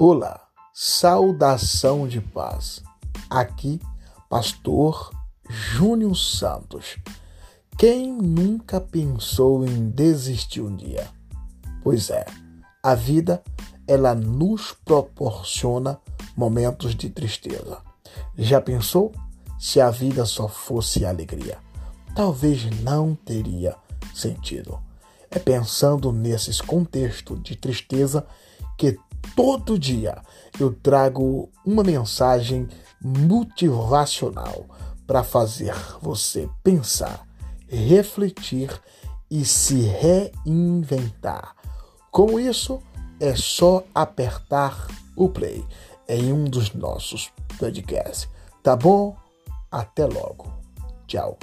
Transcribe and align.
Olá, 0.00 0.40
saudação 0.72 2.06
de 2.06 2.20
paz. 2.20 2.80
Aqui, 3.28 3.80
Pastor 4.30 5.10
Júnior 5.50 6.16
Santos. 6.16 6.98
Quem 7.76 8.12
nunca 8.12 8.80
pensou 8.80 9.66
em 9.66 9.90
desistir 9.90 10.60
um 10.60 10.76
dia? 10.76 11.08
Pois 11.82 12.10
é, 12.10 12.24
a 12.80 12.94
vida 12.94 13.42
ela 13.88 14.14
nos 14.14 14.70
proporciona 14.84 15.98
momentos 16.36 16.94
de 16.94 17.10
tristeza. 17.10 17.82
Já 18.36 18.60
pensou 18.60 19.10
se 19.58 19.80
a 19.80 19.90
vida 19.90 20.24
só 20.24 20.46
fosse 20.46 21.04
alegria? 21.04 21.58
Talvez 22.14 22.70
não 22.82 23.16
teria 23.16 23.74
sentido. 24.14 24.78
É 25.28 25.40
pensando 25.40 26.12
nesses 26.12 26.60
contextos 26.60 27.42
de 27.42 27.56
tristeza 27.56 28.24
que 28.76 28.96
todo 29.34 29.78
dia 29.78 30.20
eu 30.58 30.72
trago 30.72 31.50
uma 31.64 31.82
mensagem 31.82 32.68
motivacional 33.00 34.66
para 35.06 35.24
fazer 35.24 35.74
você 36.02 36.48
pensar, 36.62 37.26
refletir 37.68 38.70
e 39.30 39.44
se 39.44 39.80
reinventar. 39.80 41.54
Com 42.10 42.38
isso, 42.38 42.82
é 43.20 43.34
só 43.34 43.84
apertar 43.94 44.88
o 45.16 45.28
play 45.28 45.64
em 46.08 46.32
um 46.32 46.44
dos 46.44 46.72
nossos 46.72 47.30
podcasts. 47.58 48.28
Tá 48.62 48.74
bom? 48.76 49.16
Até 49.70 50.06
logo. 50.06 50.52
Tchau. 51.06 51.38